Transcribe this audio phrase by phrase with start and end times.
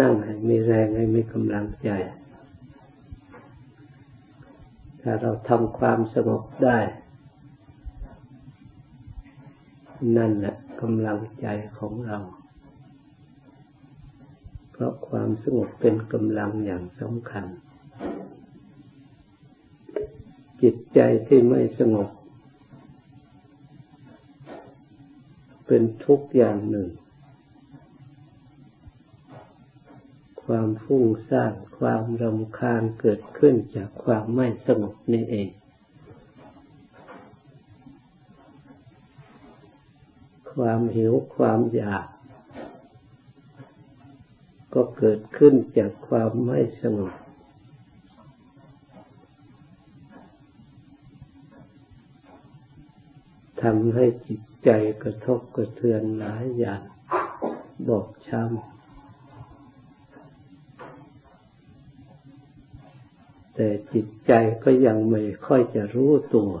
[0.00, 1.90] นั่งให้มีแรงให้มีกำลังใจ
[5.00, 6.78] ถ้าเราทำความสงบได้
[10.16, 11.46] นั่นแหละกำลังใจ
[11.78, 12.18] ของเรา
[14.70, 17.44] เพราะความสงบเป็นกำลังอย่างสำคัญ
[20.62, 22.08] จิตใจที่ไม่สงบ
[25.66, 26.88] เป็นทุกอย่างหนึ่ง
[30.46, 35.48] ความฟุ้งซ่านความรำคาญเกิดขึ้นจากความไม่สงบนี่เอง
[40.52, 42.06] ความหิวความอยาก
[44.74, 47.12] ก็เกิดขึ้นจากความไม่สงบ
[53.62, 54.70] ทำให้จิตใจ
[55.02, 56.82] กระทบกระเทือนหลายอย่าง
[57.88, 58.71] บอกช้ำ
[63.64, 64.32] แต่จิตใจ
[64.64, 66.52] ก็ยังไม่ค่อยจะรู้ตัว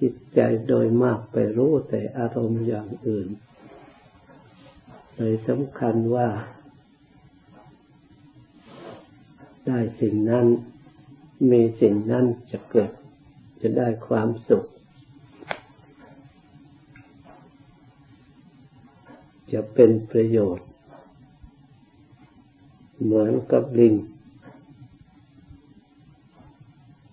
[0.00, 3.28] จิตใจโดยมากไปรู้แต่อารมณ์อย่างอื่น
[5.16, 6.28] เลยสำคัญว่า
[9.66, 10.46] ได้สิ่งนั้น
[11.50, 12.90] มีสิ่งนั้นจะเกิด
[13.60, 14.64] จะได้ความสุข
[19.52, 20.68] จะเป็นประโยชน์
[23.02, 23.96] เหมือนกับลิง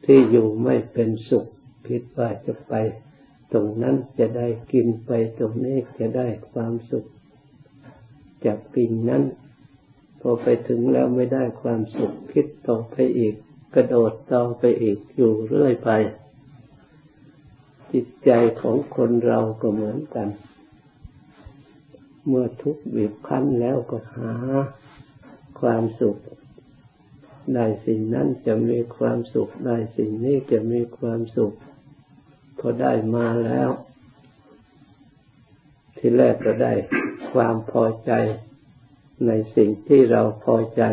[0.06, 1.46] ที่อยู่ไม่เป็นสุข
[1.88, 2.74] คิดว่าจะไป
[3.54, 7.06] ตรงนั้นจะได้กินไปตรงนี้จะได้ความสุข
[8.46, 9.24] จากกิ่งนั้น
[10.20, 13.36] พอไปถึงแล้วไม่ได้ความสุข คิดต่อไปอีก
[13.74, 15.90] กระโดดต่อไปอีกอยู่เรื่อยไป
[17.92, 20.28] จิตใจของคนเราก็เหมือนกัน
[22.28, 24.32] เมื่อทุกข์บีบคั้นแล้วก็หา
[25.60, 26.18] ความสุข
[27.56, 31.54] ได้สิ่งนั้นจะมีความสุข ได้สิ่งนี้จะมีความสุข
[32.60, 33.70] พอได้มาแล้ว
[35.98, 36.74] ที่แรกก็ได้
[37.34, 38.12] ความพอใจ
[39.28, 40.84] ในสิ่งที่เราพอใจ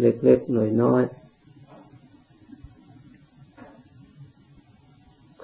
[0.00, 1.02] เล็กๆหน่อยน้อย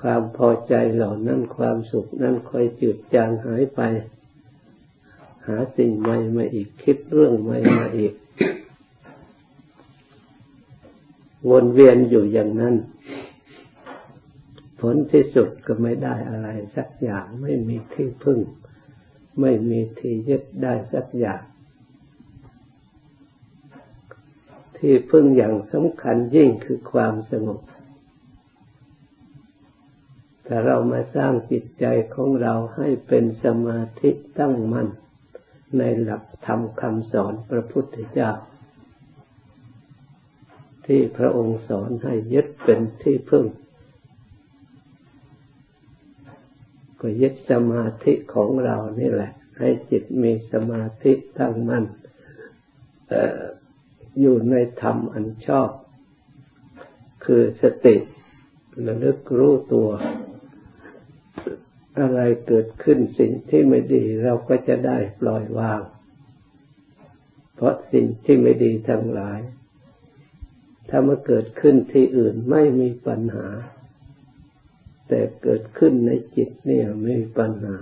[0.01, 3.81] ความพอใจเหล่านั้นความสุขนั้นค่อยจืดจางหายไป
[5.47, 8.13] หาสิ่งใหม่มาอีกคิดเรื่องใหม่มาอีก
[11.51, 12.75] วนเวียนอยู่อย่างนั้น
[14.81, 18.39] ผลที่สุดก็ไม่ได้อะไรสักอย่างไม่มีที่พึ่ง
[19.41, 21.43] ไม่มีที่ยึดได้สักอย่าง
[24.77, 27.61] ที่พึ่งอย่างสำคัญยิ่งคือความสงบ
[30.47, 34.89] ถ้าเรามาสร้างจิตใจของเราให้เป็นสมาธิตั้งมั่น
[35.79, 38.31] ในหลักธรรมคำสอนพระพุทธเจ้า
[40.87, 43.45] ที่พระองค์สอนให้ยึดเป็นที่พึ่ง
[47.01, 51.85] ก็ยึดสมาธิของเรานี่แหละ ให้จิตมีสมาธิตั้งมั่น
[54.21, 55.71] อยู่ในธรรมอันชอบ
[57.25, 57.97] คือสติ
[58.87, 59.89] ระลึกรู้ตัว
[62.01, 65.83] อะไรเกิดขึ้นสิ่งที่ไม่ดีเราก็จะได้ปล่อยวาง
[67.55, 69.41] เพราะสิ่งที่ไม่ดีทั้งหลาย
[70.95, 73.49] ถ้ามาเกิดขึ้นที่อื่นไม่มีปัญหา
[75.09, 77.77] แต่เกิดขึ้นในจิตเนี่ยไม่มีปัญหา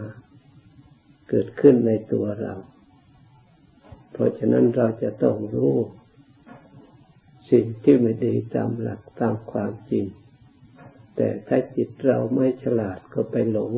[1.31, 2.55] เกิดขึ้นในตัวเรา
[4.13, 5.75] เพราะฉะนั้นเราจะต้องรู้
[7.51, 10.07] สิ่งที่ไม่ดีตามหลักตามความจริง
[11.17, 13.75] แต่ถ้าจิตเราไม่ฉลาดก็ไปหลง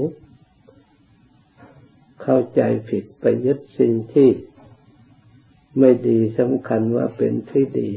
[2.23, 4.29] เข้าใจผิดไปยึดสิ่งที่
[5.79, 7.91] ไม่ดีสำคัญว่าเป็นที่ดี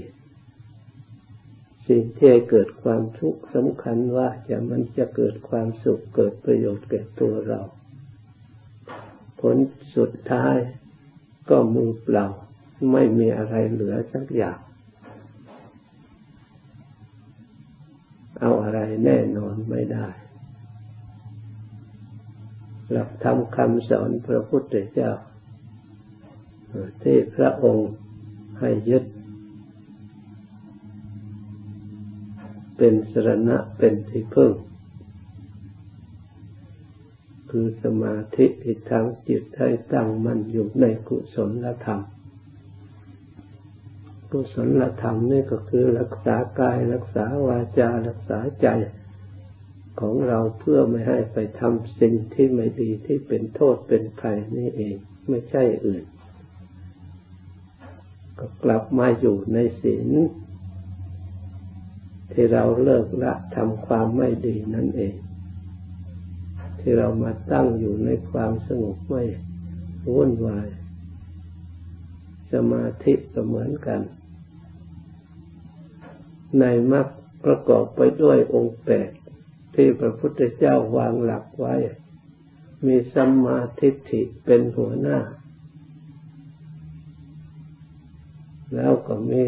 [1.87, 7.61] สิ่งที่เกิดความทุกข์สำคัญว่าจะมันจะเกิดความสุขเกิดประโยชน์แก่ตัวเรา
[9.41, 9.57] ผล
[9.95, 10.57] สุดท้าย
[11.49, 12.25] ก็มือเปล่า
[12.91, 14.59] ไม่มีอะไรเหลือสักอย่าง
[18.39, 20.07] เอาอะไรแน่นอนไม่ได้
[22.91, 25.11] หลักธรรมคำสอนพระพุทธเจ้า
[27.03, 27.91] ที่พระองค์
[28.59, 29.03] ให้ยึด
[32.77, 34.51] เป็นสรณะเป็นที่พึ่ง
[37.49, 42.01] คือสมาธิที่ทางจิตให้ตั้งมันอยู่ในกุศลธรรม
[44.31, 48.67] กุศลธรรมนี่ก็คือรักษากายรักษาวาจารักษาใจ
[49.99, 54.95] ของเราเพื่อไม่ให้ไปทำสิ่งที่ไม่ดีที่เป็นโทษเป็นภัยนี่เอง
[55.29, 56.05] ไม่ใช่อื่น
[58.39, 60.07] ก็กลับมาอยู่ในศีล
[62.31, 65.15] ที่เราเลิกละทำความไม่ดีนั่นเอง
[66.79, 69.23] ที่เรามาตั้งอยู่ในความสงบไม่
[70.13, 70.67] วุ่นวาย
[72.51, 74.01] สมาธิก็เหมือนกัน
[76.59, 77.07] ในมรรค
[77.45, 79.11] ประกอบไปด้วยองค์แปด
[79.75, 81.75] ที่พระพุทธเจ้าวางหลักไว้
[82.85, 85.19] มีสัมมาทิฏฐิเป็นหัวหน้า
[88.75, 89.43] แล้วก็มี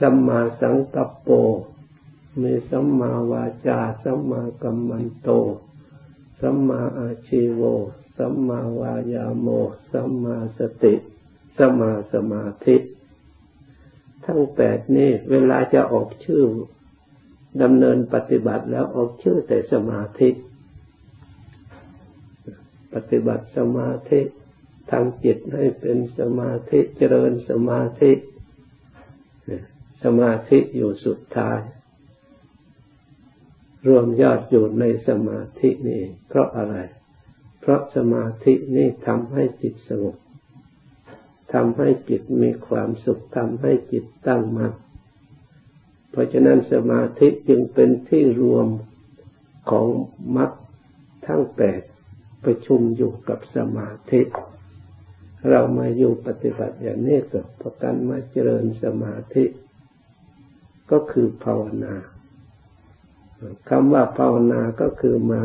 [0.00, 1.30] สัมมาสังกัปโป
[2.42, 5.30] มีสัมมาวาจา สัมมากัมมันโต
[6.40, 7.62] สัมมาอาชีโว
[8.16, 9.48] สัมมาวายาโม
[9.92, 10.94] สัมมาสติ
[11.56, 12.76] สัมมาสมาธิ
[14.24, 16.42] ทั้งแปดนี้เวลาจะออกชื่อ
[17.62, 20.28] ดำเนินปฏิบัติแล้วออกชื่อแต่สมาธิ
[22.94, 24.20] ปฏิบัติสมาธิ
[24.90, 28.12] ทำจิตให้เป็นสมาธิเจริญสมาธิ
[30.04, 31.60] สมาธิอยู่สุดท้าย
[33.86, 36.76] รวมยอดอยู่ในสมาธินี่เพราะอะไร
[37.60, 40.16] เพราะสมาธินี่ทำให้จิตสงบ
[41.52, 44.72] ทำให้จิตมีความสุขทำให้จิตตั้งมั่น
[46.10, 48.66] เพราะฉะนั้นสมาธิจึงเป็นที่รวม
[49.70, 49.86] ของ
[50.36, 50.50] มรรค
[51.26, 51.82] ทั้งแปด
[52.44, 54.20] ประชุมอยู่กับสมาธิ
[55.50, 59.44] เรามาอยู่ปฏิบัติอย่างนี้ก็ประกันมาเจริญสมาธิ
[60.90, 61.94] ก็คือภาวนา
[63.68, 65.42] คำว่าภาวนาก็คือมา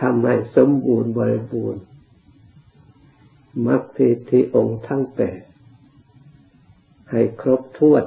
[0.00, 1.84] ทำให้สมบูรณ์บริบูรณ์
[3.66, 3.82] มรรค
[4.30, 5.40] ที่องค์ทั้งแปด
[7.10, 8.04] ให้ครบถ้วน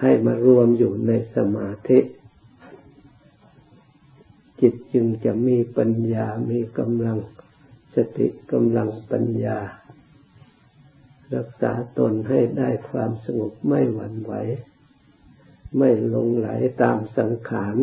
[0.00, 1.98] ให้มารวมอยู่ในสมาธิ
[4.60, 7.18] จิตจึงจะมีปัญญา มีกำลัง
[7.94, 9.58] สติกำลังปัญญา
[11.34, 14.32] รักษาตนให้ได้ความสงบไม่หวั่นไหว
[15.76, 16.48] ไม่ลงไหล
[16.82, 17.76] ตามสังขาร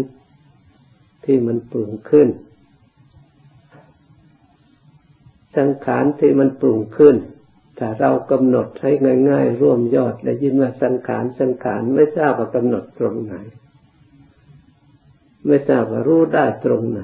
[1.26, 2.30] ที่มันปรุงขึ้น
[5.58, 7.16] สังขารที่มันปรุงขึ้น
[7.80, 8.92] ถ้าเรากำหนดให้
[9.30, 13.36] ง่าย ๆ ร่วมยอดได้ยินว่าสังขารสังขารไม่ทราบว่ากำหนดตรงไหน
[15.48, 17.02] ไม่ทราบว่ารู้ได้ตรงไหน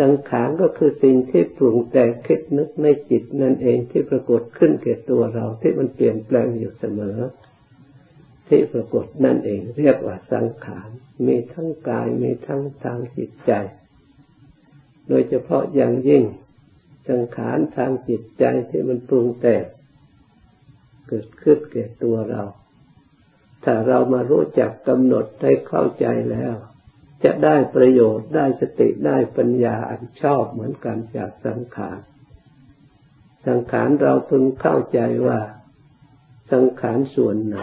[0.00, 7.18] สังขารก็คือสิ่งที่ปรุงแต่งคิดนึกในจิตนั่นเองที่ปรากฏขึ้นแก่ตัวเราที่มันเปลี่ยนแปลงอยู่เสมอ
[8.48, 10.88] ที่ปรากฏนั่นเอง เรียกว่าสังขาร
[11.26, 13.52] มีทั้งกายมีทั้งทางจิตใจ
[15.08, 16.24] โดยเฉพาะอย่างยิ่ง
[17.08, 19.64] สังขารทางจิตใจที่มันปรุงแต่ง
[21.08, 22.42] เกิดขึ้นแก่ตัวเรา
[23.64, 26.54] ถ้าเรามารู้จักกำหนดได้เข้าใจแล้ว
[27.24, 31.98] จะได้ประโยชน์ได้สติได้ปัญญาอันชอบเหมือนกันจากสังขาร
[33.46, 35.40] สังขารเราพึงเข้าใจว่า
[36.52, 37.58] สังขารส่วนไหน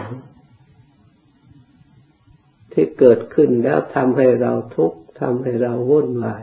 [2.72, 6.42] ที่เกิดขึ้นแล้วทำให้เราทุกข์ทำให้เราวุ่นวาย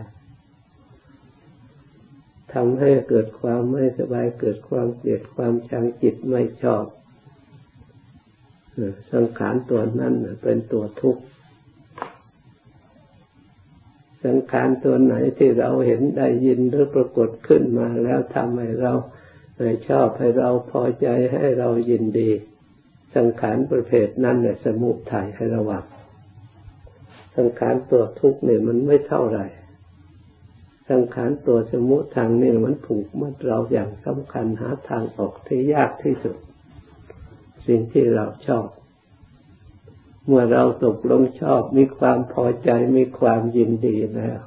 [2.53, 6.85] ทำให้เกิดความไม่สบายเกิดความเกลียดความชังจิตไม่ชอบ
[9.13, 10.13] สังขารตัวนั้น
[10.43, 11.21] เป็นตัวทุกข์
[14.25, 18.93] สังขารตัวไหนที่เราเห็นได้ยินหรือปรากฏขึ้นมาแล้วทำให้เรา
[19.87, 22.29] ชอบให้เราพอใจให้เรายินดี
[23.15, 25.83] สังขารประเภทนั้นเนี่ยสมุทัยให้ระวัง
[27.37, 29.45] สังขารตัวทุกข์เนี่ยมันไม่เท่าไหร่
[30.89, 36.37] สังขารตัวสมุทางนี่มันผูกมัดเราอย่างสำคัญหาทางออกที่ยากที่สุด
[37.67, 38.67] สิ่งที่เราชอบ
[40.31, 44.39] เมื่อเราตกลงชอบมีความพอใจมีความยินดีแล้ว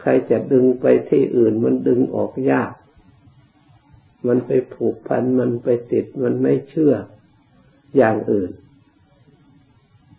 [0.00, 2.72] ใครจะดึงไปที่อื่นมันดึงออกยาก
[4.26, 6.94] มันไปผูกพันมันไปติดมันไม่เชื่อ
[7.96, 8.50] อย่างอื่น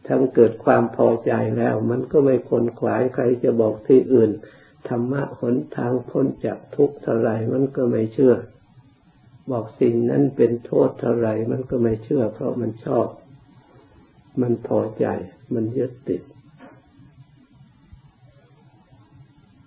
[0.07, 4.31] ทั้งเกิดความพอใจแล้ว มันก็ไม่คนขวายใครจะบอกที่อื่น
[4.87, 8.35] ธรรมะหนทางพ้นจากทุกข์เท่าไรมันก็ไม่เชื่อ
[9.51, 13.07] บอกสิ่งนั้นเป็นโทษเท่าไรมันก็ไม่เชื่อ เพราะมันชอบ
[14.41, 15.05] มันพอใจ
[15.53, 16.21] มันยึดติด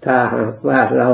[0.05, 1.09] ถ้าหากว่าเรา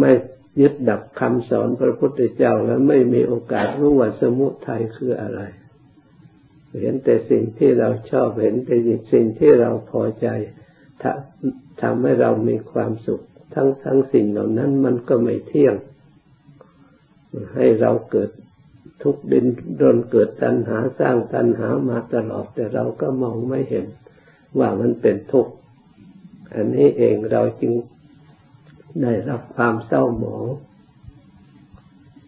[0.00, 0.12] ไม่
[0.60, 5.40] ยึดดับคำสอนพระพุทธเจ้าแล้วไม่มีโอกาสรู้ว่าสมุทัยคืออะไร
[6.80, 8.76] เห็นแต่สิ่งที่เราชอบเห็นแต่
[9.12, 10.28] สิ่งที่เราพอใจ
[11.82, 13.22] ทำให้เรามีความสุข
[13.54, 15.74] ทั้งทั้งสิ่งเหล่านั้นมันก็ไม่เที่ยง
[17.54, 18.30] ให้เราเกิด
[19.02, 19.46] ทุกดิน
[19.80, 23.86] รนเกิดตัณหาสร้างตัณหามาตลอด แต่เราก็มองไม่เห็น
[24.58, 25.52] ว่ามันเป็นทุกข์
[26.54, 27.72] อันนี้เองเราจึง
[29.02, 30.46] ได้รับความเศร้าหมอง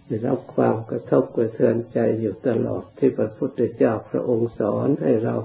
[0.06, 5.36] ได้รับความกระทบกระเทือนใจอยู่ตลอดที่พระพุทธเจ้าพระองค์สอนให้เรา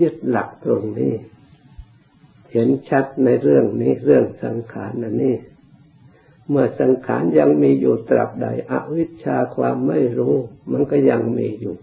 [0.00, 1.14] ยึดหลักตรงนี้
[2.52, 5.34] เห็นชัดในเรื่องนี้เรื่องสังขารนนี่
[6.50, 10.34] เมื่อสังขารยังมีอยู่ตราบใด อวิชชาความไม่รู้
[10.72, 11.76] มันก็ยังมีอยู่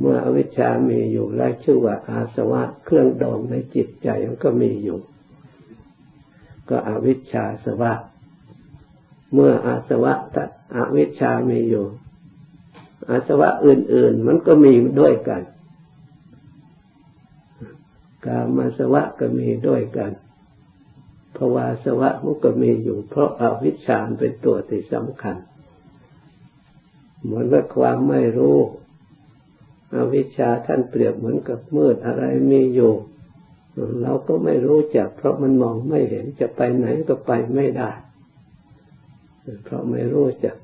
[0.00, 4.98] เมื่ออวิชชามีอยู่และชื่อว่าอาสวะเครื่องดองในจิตใจมันก็มีอยู่
[6.68, 7.92] ก็อวิชชาสวะ
[9.34, 11.86] เมื่ออาสวะตัดอวิชชามีอยู่
[13.10, 15.42] อาสวะอื่น ๆ มันก็มีด้วยกัน
[18.24, 20.12] กามาสวะก็มีด้วยกัน
[21.54, 25.36] วาสวะมันก็มีอยู่ เพราะอาวิชชาเป็นตัวที่สำคัญ
[27.22, 28.58] เหมือนกับความไม่รู้
[29.94, 32.92] อวิชชาท่านเปรียบเหมือนกับมืดอะไรมีอยู่
[34.02, 37.90] เราก็ไม่รู้จัก เพราะมันมองไม่เห็นจะไปไหนก็ไปไม่ได้
[39.64, 40.56] เพราะไม่รู้จัก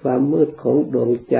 [0.00, 1.38] ความมืดของดวงใจ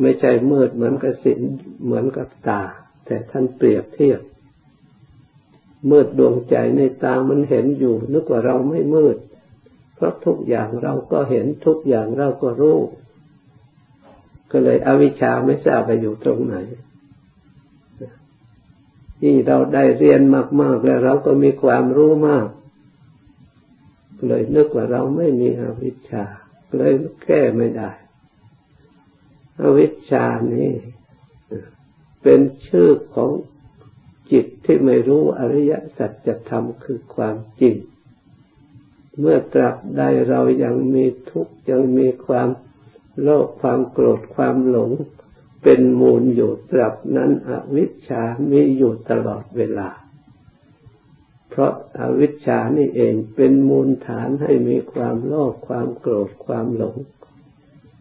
[0.00, 1.40] ไม่ใช่มืดเหมือนกับสิน
[1.84, 2.62] เหมือนกับตา
[3.06, 4.20] แต่ท่านเปรียบเทียบ
[5.90, 9.16] มืดดวงใจในตามันเห็นอยู่ นึกว่าเราไม่มืด
[9.94, 12.78] เพราะทุกอย่างเราก็เห็นทุกอย่างเราก็รู้
[14.50, 16.56] ก็เลยอวิชชาไม่ทราบไปอยู่ตรงไหน
[19.20, 20.20] ที่เราได้เรียน
[20.60, 22.48] มาก ๆ แล้วเราก็มีความรู้มาก
[24.26, 26.24] เลยนึกว่าเราไม่มีอวิชชา
[26.76, 26.92] เลย
[27.24, 27.90] แก้ไม่ได้
[29.62, 30.70] อวิชชานี้
[32.22, 33.30] เป็นชื่อของ
[34.32, 37.76] จิตที่ไม่รู้อริยสัจธรรมคือความจริง
[39.18, 42.48] เมื่อตราบใดเรายังมีทุกข์ยังมีความ
[43.22, 44.90] โลภความโกรธความหลง
[45.62, 49.88] เป็นมูลอยู่ตราบนั้นอวิชชามีอยู่ตลอดเวลา
[51.50, 56.96] เพราะอาวิชชานี่เองเป็นมูลฐานให้มีความโลภความโกรธความหลง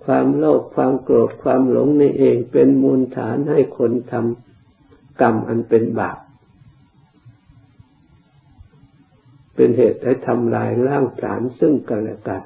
[0.05, 4.48] ความโลภความโกรธความหลงนี่เองเป็นมูลฐานให้คนทำ
[5.21, 6.19] กรรมอันเป็นบาป
[9.55, 12.43] เป็นเหตุให้ทำลายร่างฐานซึ่งกันและกัน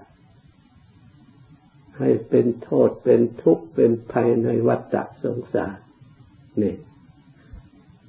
[2.00, 5.78] ให้เป็นโทษเป็นทุกข์เป็นภัยในวัฏสงสาร
[6.62, 6.76] นี่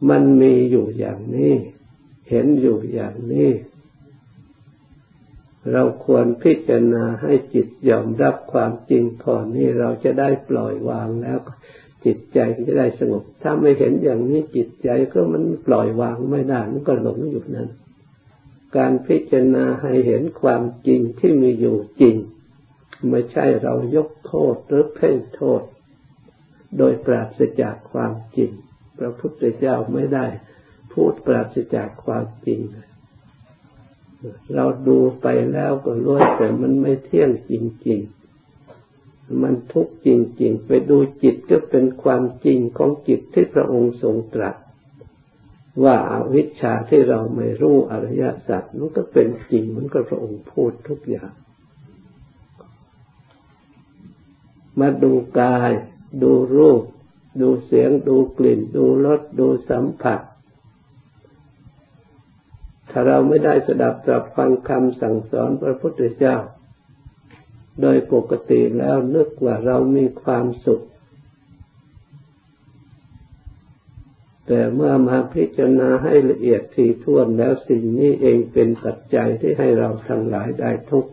[0.09, 1.55] มันมีอยู่อย่างนี้
[2.29, 3.51] เห็นอยู่อย่างนี้
[5.73, 11.39] เราควรพิจารณาให้จิตยอมรับความจริงก่อนี้เราจะได้ปล่อยวางแล้ว
[12.05, 17.69] จิตใจจะได้สงบ ถ้าไม่เห็นอย่างนี้จิตใจก็มันปล่อยวางไม่ได้มันก็หลงอยู่นั้น
[18.77, 22.17] การพิจารณาให้เห็นความจริงที่มีอยู่จริง
[23.11, 25.63] ไม่ใช่เรายกโทษหรือเพ่งโทษ
[26.79, 28.51] โดยปราศจากความจริง
[28.99, 30.27] พระพุทธเจ้าไม่ได้
[30.93, 32.61] พูดปราศจากความจริง
[34.55, 37.53] เราดูไปแล้วก็รู้แต่มันไม่เที่ยงจ
[37.87, 38.24] ริงๆ
[39.43, 44.57] มันทุกข์จริงๆ ไปดูจิตก็เป็นความจริงของจิตที่พระองค์ทรงตรัส
[45.85, 51.33] ว่าอาวิชชาที่เราไม่รู้อริยสัจมันก็เป็นจริงเหมันก็พระองค์พูดทุกอย่าง
[54.81, 55.71] มาดูกาย
[56.23, 56.83] ดูรูป
[57.41, 60.21] ดูเสียง ดูกลิ่น ดูรสดูสัมผัส
[62.91, 66.37] ถ้าเราไม่ได้สดับตรับฟังคำสั่งสอนพระพุทธเจ้า
[67.81, 70.83] โดยปกติแล้วนึกว่าเรามีความสุข
[74.47, 81.11] แต่เมื่อมาพิจารณาให้ละเอียดทีท่วนแล้วสิ่งนี้เองเป็นปัจจัยที่ให้เราทั้งหลายได้ทุกข์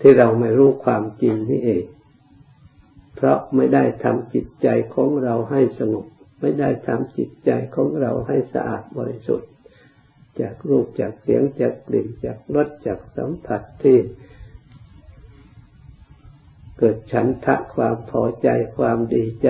[0.00, 1.84] ที่เราไม่รู้ความจริงนี่เอง
[3.16, 6.06] เพราะไม่ได้ทำจิตใจของเราให้สงบ
[6.40, 9.48] ไม่ได้ทำจิตใจของเราให้สะอาดบริสุทธิ์
[10.40, 13.98] จากรูปจากเสียงจากกลิ่นจากรสจากสัมผัสที่
[16.78, 19.48] เกิดฉันทะความพอใจความดีใจ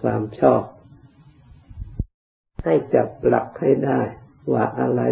[0.00, 0.62] ความชอบ
[2.64, 4.00] ให้จับหลักให้ได้
[4.52, 5.02] ว่าอะไร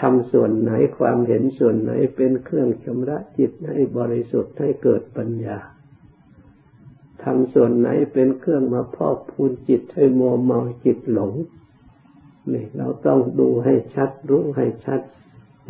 [0.00, 5.58] ทำส่วนไหนความเห็นส่วนไหนเป็นเครื่องชำระจิตให้บริสุทธิ์ให้เกิดปัญญา
[7.24, 11.32] ทำส่วนไหนเป็นเครื่องมาพอกพูนจิตให้มัวเมาจิตหลง
[12.54, 15.00] นี่เราต้องดูให้ชัดรู้ให้ชัด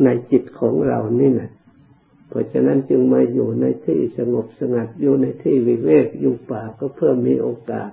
[0.03, 1.51] ในจิตของเรานี่นะ
[2.29, 7.91] เพราะฉะนั้นจึงมาอยู่ในที่สงบสงัดอยู่ในที่วิเวกอยู่ป่าก็เพื่อมีโอกาส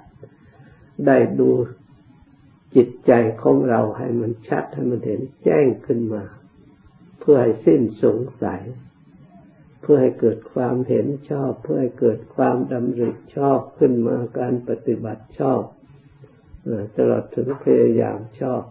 [1.07, 1.51] ได้ดู
[2.77, 6.25] จิตใจของเราให้มันชัดให้มันเห็นแจ้งขึ้นมา
[7.21, 8.63] เพื่อให้สิ้นสงสัย
[9.81, 15.63] เพื่อให้เกิดความเห็นชอบ เพื่อให้เกิดความดำริชอบขึ้นมาการปฏิบัติชอบ
[16.97, 18.63] ตลอดถึงพยายามชอบ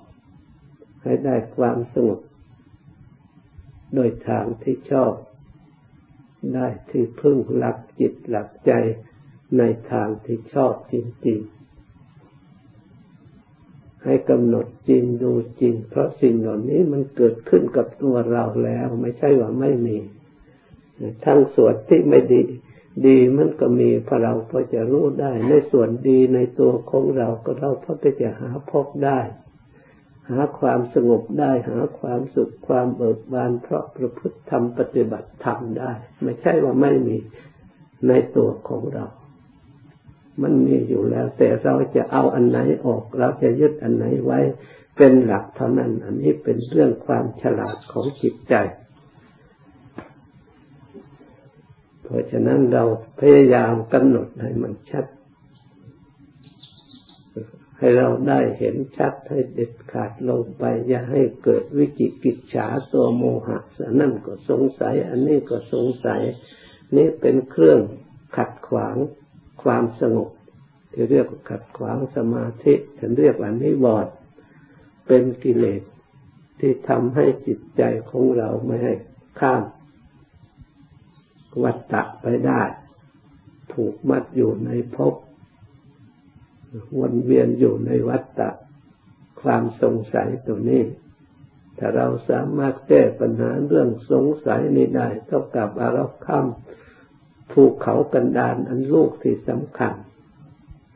[1.03, 2.19] ให้ได้ความสงบ
[3.93, 5.13] โดยทางที่ชอบ
[6.53, 8.71] ได้ที่พึ่งหลักจิตหลักใจ
[9.57, 10.95] ในทางที่ชอบจ
[11.27, 11.57] ริงๆ
[14.03, 19.97] ให้กำหนดจริงดูจริง เพราะสิ่งเหล่านี้มันเกิดขึ้นกับตัวเราแล้ว ไม่ใช่ว่าไม่มี
[21.25, 22.41] ทั้งส่วนที่ไม่ดี
[23.05, 29.19] ดีมันก็มีพอเราพอจะรู้ได้ ในส่วนดีในตัวของเราก็เราพอจะหาพบได้
[30.29, 35.91] หาความสงบได้หาความสุขความเบิกบานเพราะประพฤติธรรมปฏิบัติธรรมได้
[36.23, 37.15] ไม่ใช่ว่าไม่มี
[38.07, 39.05] ในตัวของเรา
[40.41, 44.39] มันมีอยู่แล้ว แต่เราจะเอาอันไหนออก เราจะยึดอันไหนไว้
[44.97, 48.55] เป็นหลักเท่านั้น อันนี้เป็นเรื่องความฉลาดของจิตใจ
[52.03, 52.83] เพราะฉะนั้นเรา
[53.19, 55.05] พยายามกำหนดให้มันชัด
[57.79, 63.59] ให้เราได้เห็นชัดให้เด็ดขาดลงไป อย่าให้เกิดวิจิกิจฉาตัวโมหะ
[63.99, 66.21] นั่นก็สงสัย อันนี้ก็สงสัย
[66.95, 67.79] นี่เป็นเครื่อง
[68.37, 68.95] ขัดขวาง
[69.63, 70.29] ความสงบ
[70.93, 74.13] ที่เรียกว่าขัดขวางสมาธิฉันเรียกว่านิวรณ์
[75.07, 75.81] เป็นกิเลส
[76.59, 78.93] ที่ทำให้จิตใจของเราไม่ให้
[79.39, 79.63] ข้าม
[81.63, 82.61] วัฏฏะไปได้
[83.73, 85.13] ถูกมัดอยู่ในภพ
[86.99, 88.49] วนเวียนอยู่ในวัฏฏะ
[89.41, 90.83] ความสงสัยตัวนี้
[91.77, 96.45] ถ้าเราสามารถแก้ปัญหาเรื่องสงสัยนี้ได้เท่ากับอารคัม
[97.51, 99.93] ภูเขากันดานอันลูกที่สำคัญ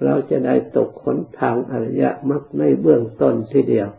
[0.03, 3.89] เราจะได้ตกขนทางอริยมรรคในเบื้องต้นทีเดียว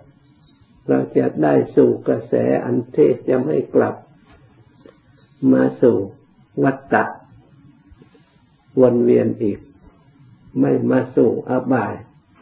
[0.88, 3.94] เราจะได้สู่กระแสอันเทศจะไม่กลับ
[5.52, 5.96] มาสู่
[6.64, 7.04] วัฏฏะ
[8.82, 9.58] วนเวียนอีก
[10.60, 11.94] ไม่มาสู่อบาย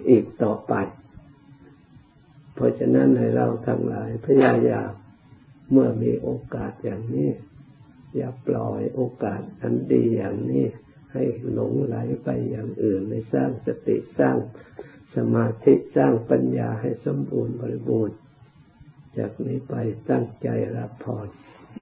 [0.08, 0.74] อีกต่อไป
[2.54, 4.92] เพราะฉะนั้นให้เราทั้งหลายพยายาม
[5.70, 7.30] เมื่อมีโอกาสอย่างนี้
[8.16, 10.64] อย่าปล่อยโอกาสอันดีอย่างนี้
[11.12, 14.36] ให้หลงไหลไปอย่างอื่นในสร้างสติสร้าง
[15.16, 18.16] สมาธิสร้างปัญญาให้สมบูรณ์บริบูรณ์
[19.18, 19.74] จากนี้ไป
[20.10, 21.28] ตั้งใจรับพร